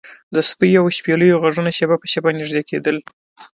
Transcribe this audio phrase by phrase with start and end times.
[0.35, 2.97] د سپیو او شپېلیو غږونه شیبه په شیبه نږدې کیدل